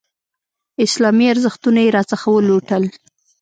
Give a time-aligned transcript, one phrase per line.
[0.85, 2.83] اسلامي ارزښتونه یې راڅخه ولوټل.